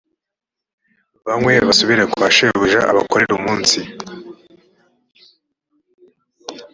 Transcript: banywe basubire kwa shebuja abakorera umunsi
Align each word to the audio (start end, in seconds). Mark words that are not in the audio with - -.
banywe 1.25 1.53
basubire 1.67 2.03
kwa 2.11 2.27
shebuja 2.35 2.79
abakorera 2.91 3.33
umunsi 3.39 3.79